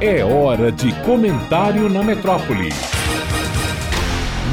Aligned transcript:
É 0.00 0.24
hora 0.24 0.70
de 0.70 0.94
comentário 1.04 1.88
na 1.88 2.04
metrópole. 2.04 2.68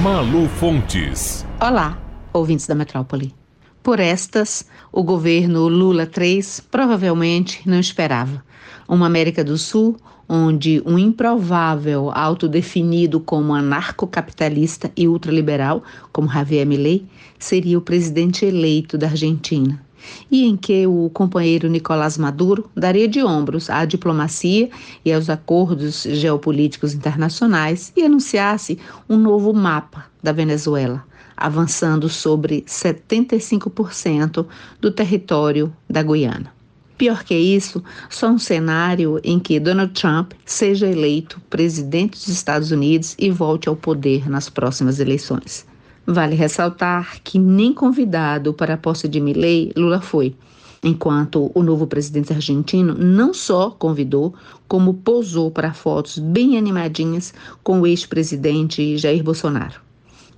Malu 0.00 0.48
Fontes. 0.48 1.44
Olá, 1.60 2.00
ouvintes 2.32 2.68
da 2.68 2.76
metrópole. 2.76 3.34
Por 3.82 3.98
estas, 3.98 4.64
o 4.92 5.02
governo 5.02 5.66
Lula 5.66 6.04
III 6.04 6.44
provavelmente 6.70 7.68
não 7.68 7.80
esperava. 7.80 8.44
Uma 8.88 9.06
América 9.06 9.42
do 9.42 9.58
Sul 9.58 9.96
onde 10.28 10.80
um 10.86 10.96
improvável 10.96 12.12
autodefinido 12.14 13.18
como 13.18 13.52
anarcocapitalista 13.52 14.92
e 14.96 15.08
ultraliberal, 15.08 15.82
como 16.12 16.28
Javier 16.28 16.64
Milei, 16.64 17.04
seria 17.36 17.76
o 17.76 17.82
presidente 17.82 18.46
eleito 18.46 18.96
da 18.96 19.08
Argentina 19.08 19.82
e 20.30 20.44
em 20.44 20.56
que 20.56 20.86
o 20.86 21.10
companheiro 21.10 21.68
Nicolás 21.68 22.16
Maduro 22.18 22.70
daria 22.76 23.08
de 23.08 23.22
ombros 23.22 23.68
à 23.70 23.84
diplomacia 23.84 24.70
e 25.04 25.12
aos 25.12 25.28
acordos 25.28 26.02
geopolíticos 26.02 26.94
internacionais 26.94 27.92
e 27.96 28.02
anunciasse 28.02 28.78
um 29.08 29.16
novo 29.16 29.52
mapa 29.52 30.06
da 30.22 30.32
Venezuela, 30.32 31.04
avançando 31.36 32.08
sobre 32.08 32.62
75% 32.62 34.46
do 34.80 34.90
território 34.90 35.72
da 35.88 36.02
Guiana. 36.02 36.52
Pior 36.96 37.24
que 37.24 37.34
isso, 37.34 37.82
só 38.08 38.28
um 38.28 38.38
cenário 38.38 39.20
em 39.24 39.40
que 39.40 39.58
Donald 39.58 39.92
Trump 39.92 40.34
seja 40.44 40.86
eleito 40.86 41.40
presidente 41.50 42.12
dos 42.12 42.28
Estados 42.28 42.70
Unidos 42.70 43.16
e 43.18 43.28
volte 43.28 43.68
ao 43.68 43.74
poder 43.74 44.30
nas 44.30 44.48
próximas 44.48 45.00
eleições. 45.00 45.66
Vale 46.06 46.34
ressaltar 46.34 47.20
que 47.22 47.38
nem 47.38 47.72
convidado 47.72 48.52
para 48.52 48.74
a 48.74 48.76
posse 48.76 49.06
de 49.06 49.20
Milley, 49.20 49.72
Lula 49.76 50.00
foi, 50.00 50.34
enquanto 50.82 51.52
o 51.54 51.62
novo 51.62 51.86
presidente 51.86 52.32
argentino 52.32 52.94
não 52.94 53.32
só 53.32 53.70
convidou, 53.70 54.34
como 54.66 54.94
posou 54.94 55.50
para 55.50 55.72
fotos 55.72 56.18
bem 56.18 56.58
animadinhas 56.58 57.32
com 57.62 57.80
o 57.80 57.86
ex-presidente 57.86 58.96
Jair 58.98 59.22
Bolsonaro. 59.22 59.91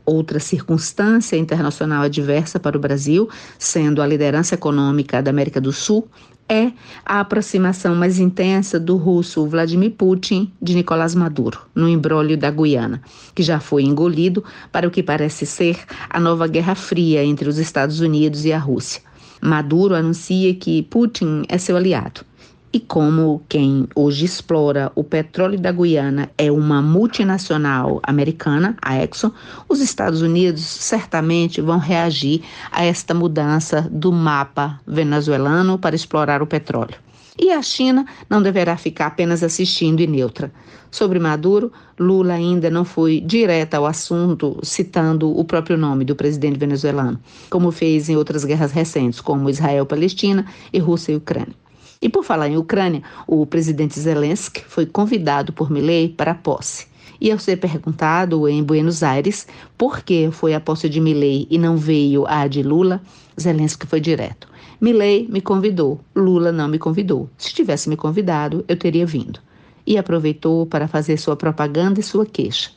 Outra 0.07 0.39
circunstância 0.39 1.37
internacional 1.37 2.03
adversa 2.03 2.61
para 2.61 2.77
o 2.77 2.81
Brasil, 2.81 3.29
sendo 3.59 4.03
a 4.03 4.07
liderança 4.07 4.55
econômica 4.55 5.23
da 5.23 5.31
América 5.31 5.61
do 5.61 5.73
Sul, 5.73 6.07
é 6.47 6.73
a 7.07 7.21
aproximação 7.21 7.95
mais 7.95 8.19
intensa 8.19 8.79
do 8.79 8.97
russo 8.97 9.47
Vladimir 9.47 9.93
Putin 9.93 10.53
de 10.61 10.75
Nicolás 10.75 11.15
Maduro, 11.15 11.59
no 11.75 11.89
embrólio 11.89 12.37
da 12.37 12.51
Guiana, 12.51 13.01
que 13.35 13.43
já 13.43 13.59
foi 13.61 13.83
engolido 13.83 14.45
para 14.71 14.87
o 14.87 14.91
que 14.91 15.03
parece 15.03 15.47
ser 15.47 15.79
a 16.11 16.21
nova 16.21 16.47
Guerra 16.47 16.75
Fria 16.75 17.25
entre 17.25 17.49
os 17.49 17.57
Estados 17.57 18.01
Unidos 18.01 18.45
e 18.45 18.53
a 18.53 18.59
Rússia. 18.59 19.01
Maduro 19.41 19.95
anuncia 19.95 20.55
que 20.55 20.83
Putin 20.83 21.45
é 21.49 21.57
seu 21.57 21.77
aliado 21.77 22.27
e 22.75 22.81
como 22.81 23.41
quem 23.49 23.87
hoje 23.95 24.25
explora 24.25 24.91
o 24.97 25.05
petróleo 25.05 25.57
da 25.57 25.71
Guiana 25.71 26.29
é 26.37 26.51
uma 26.51 26.83
multinacional 26.83 28.01
americana, 28.03 28.77
a 28.83 29.01
Exxon, 29.01 29.31
os 29.69 29.81
Estados 29.81 30.23
Unidos 30.23 30.63
certamente 30.63 31.61
vão 31.61 31.79
reagir 31.79 32.43
a 32.73 32.85
esta 32.85 33.15
mudança 33.15 33.89
do 33.93 34.11
mapa 34.11 34.81
venezuelano 34.85 35.79
para 35.79 35.95
explorar 35.95 36.43
o 36.43 36.49
petróleo. 36.49 36.97
E 37.39 37.53
a 37.53 37.63
China 37.63 38.05
não 38.29 38.43
deverá 38.43 38.77
ficar 38.77 39.07
apenas 39.07 39.45
assistindo 39.45 40.01
e 40.01 40.07
neutra. 40.09 40.53
Sobre 40.91 41.21
Maduro, 41.21 41.71
Lula 41.97 42.35
ainda 42.35 42.71
não 42.71 42.85
foi 42.85 43.21
direto 43.21 43.75
ao 43.75 43.87
assunto, 43.87 44.59
citando 44.65 45.31
o 45.31 45.45
próprio 45.45 45.77
nome 45.77 46.05
do 46.05 46.17
presidente 46.17 46.59
venezuelano, 46.59 47.21
como 47.51 47.71
fez 47.71 48.09
em 48.09 48.17
outras 48.17 48.45
guerras 48.45 48.73
recentes, 48.73 49.21
como 49.21 49.49
Israel-Palestina 49.49 50.45
e 50.73 50.81
Rússia 50.81 51.13
e 51.13 51.17
Ucrânia. 51.17 51.64
E 52.01 52.09
por 52.09 52.25
falar 52.25 52.49
em 52.49 52.57
Ucrânia, 52.57 53.03
o 53.27 53.47
presidente 53.47 53.99
Zelensky 53.99 54.63
foi 54.67 54.87
convidado 54.87 55.53
por 55.53 55.71
Milley 55.71 56.09
para 56.09 56.33
a 56.33 56.35
posse. 56.35 56.87
E 57.21 57.31
ao 57.31 57.39
ser 57.39 57.57
perguntado 57.57 58.49
em 58.49 58.63
Buenos 58.63 59.03
Aires 59.03 59.47
por 59.79 60.03
que 60.03 60.31
foi 60.31 60.55
a 60.55 60.61
posse 60.61 60.89
de 60.89 61.01
Milley 61.01 61.47
e 61.51 61.59
não 61.59 61.77
veio 61.77 62.27
a 62.27 62.47
de 62.47 62.63
Lula, 62.63 63.01
Zelensky 63.41 63.87
foi 63.87 64.01
direto. 64.01 64.49
Milley 64.81 65.27
me 65.31 65.41
convidou, 65.41 66.01
Lula 66.15 66.53
não 66.53 66.69
me 66.69 66.79
convidou. 66.79 67.31
Se 67.39 67.55
tivesse 67.55 67.89
me 67.89 67.97
convidado, 67.97 68.65
eu 68.69 68.77
teria 68.77 69.07
vindo. 69.07 69.41
E 69.87 69.97
aproveitou 69.97 70.67
para 70.67 70.89
fazer 70.89 71.17
sua 71.17 71.37
propaganda 71.37 72.01
e 72.01 72.03
sua 72.03 72.27
queixa. 72.27 72.71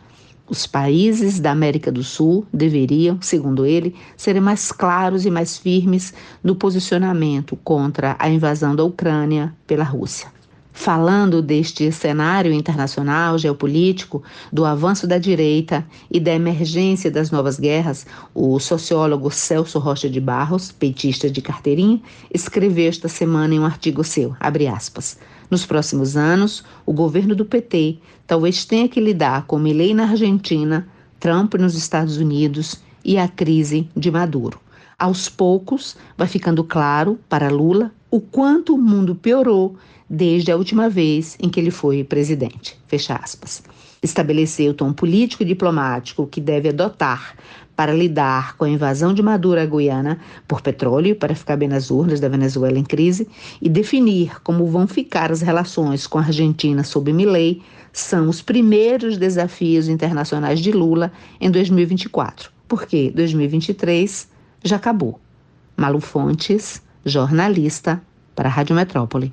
Os 0.49 0.65
países 0.65 1.41
da 1.41 1.51
América 1.51 1.91
do 1.91 2.03
Sul 2.03 2.45
deveriam, 2.53 3.21
segundo 3.21 3.65
ele, 3.65 3.93
serem 4.15 4.41
mais 4.41 4.71
claros 4.71 5.25
e 5.25 5.29
mais 5.29 5.57
firmes 5.57 6.13
no 6.41 6.55
posicionamento 6.55 7.57
contra 7.57 8.15
a 8.17 8.29
invasão 8.29 8.73
da 8.73 8.83
Ucrânia 8.83 9.53
pela 9.67 9.83
Rússia. 9.83 10.36
Falando 10.79 11.41
deste 11.41 11.91
cenário 11.91 12.53
internacional 12.53 13.35
geopolítico, 13.39 14.21
do 14.53 14.63
avanço 14.63 15.07
da 15.07 15.17
direita 15.17 15.83
e 16.09 16.19
da 16.19 16.31
emergência 16.31 17.09
das 17.09 17.31
novas 17.31 17.59
guerras, 17.59 18.05
o 18.31 18.59
sociólogo 18.59 19.31
Celso 19.31 19.79
Rocha 19.79 20.07
de 20.07 20.21
Barros, 20.21 20.71
petista 20.71 21.31
de 21.31 21.41
carteirinha, 21.41 21.99
escreveu 22.31 22.87
esta 22.87 23.09
semana 23.09 23.55
em 23.55 23.59
um 23.59 23.65
artigo 23.65 24.03
seu, 24.03 24.35
aspas, 24.39 25.17
nos 25.49 25.65
próximos 25.65 26.15
anos, 26.15 26.63
o 26.85 26.93
governo 26.93 27.35
do 27.35 27.43
PT 27.43 27.97
talvez 28.27 28.63
tenha 28.63 28.87
que 28.87 29.01
lidar 29.01 29.47
com 29.47 29.57
Milei 29.57 29.95
na 29.95 30.03
Argentina, 30.03 30.87
Trump 31.19 31.55
nos 31.55 31.73
Estados 31.73 32.17
Unidos 32.17 32.79
e 33.03 33.17
a 33.17 33.27
crise 33.27 33.89
de 33.97 34.11
Maduro. 34.11 34.59
Aos 34.99 35.27
poucos, 35.27 35.97
vai 36.15 36.27
ficando 36.27 36.63
claro 36.63 37.19
para 37.27 37.49
Lula 37.49 37.91
o 38.17 38.21
quanto 38.21 38.73
o 38.73 38.77
mundo 38.79 39.13
piorou 39.13 39.75
desde 40.09 40.51
a 40.51 40.55
última 40.55 40.89
vez 40.89 41.37
em 41.39 41.49
que 41.49 41.59
ele 41.59 41.69
foi 41.69 42.03
presidente. 42.03 42.75
Fecha 42.87 43.13
aspas. 43.13 43.61
Estabeleceu 44.01 44.71
o 44.71 44.73
tom 44.73 44.91
político 44.91 45.43
e 45.43 45.45
diplomático 45.45 46.25
que 46.25 46.41
deve 46.41 46.69
adotar 46.69 47.35
para 47.75 47.93
lidar 47.93 48.57
com 48.57 48.65
a 48.65 48.69
invasão 48.69 49.13
de 49.13 49.21
Maduro 49.21 49.61
à 49.61 49.65
Guiana 49.67 50.19
por 50.47 50.61
petróleo 50.61 51.15
para 51.15 51.35
ficar 51.35 51.57
bem 51.57 51.67
nas 51.67 51.91
urnas 51.91 52.19
da 52.19 52.27
Venezuela 52.27 52.79
em 52.79 52.83
crise 52.83 53.27
e 53.61 53.69
definir 53.69 54.41
como 54.41 54.65
vão 54.65 54.87
ficar 54.87 55.31
as 55.31 55.41
relações 55.41 56.07
com 56.07 56.17
a 56.17 56.23
Argentina 56.23 56.83
sob 56.83 57.13
Milei 57.13 57.61
são 57.93 58.29
os 58.29 58.41
primeiros 58.41 59.15
desafios 59.15 59.87
internacionais 59.87 60.59
de 60.59 60.71
Lula 60.71 61.11
em 61.39 61.51
2024, 61.51 62.51
porque 62.67 63.11
2023 63.11 64.27
já 64.63 64.77
acabou. 64.77 65.19
Malu 65.75 65.99
Fontes, 65.99 66.81
jornalista 67.05 68.01
para 68.35 68.49
a 68.49 68.51
Rádio 68.51 68.75
Metrópole. 68.75 69.31